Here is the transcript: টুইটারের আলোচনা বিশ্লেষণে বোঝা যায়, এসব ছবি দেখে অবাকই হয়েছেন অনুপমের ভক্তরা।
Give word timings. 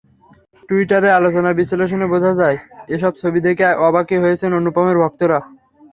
টুইটারের 0.69 1.17
আলোচনা 1.19 1.49
বিশ্লেষণে 1.59 2.05
বোঝা 2.13 2.31
যায়, 2.41 2.57
এসব 2.95 3.11
ছবি 3.21 3.39
দেখে 3.47 3.67
অবাকই 3.87 4.17
হয়েছেন 4.23 4.51
অনুপমের 4.59 4.97
ভক্তরা। 5.03 5.39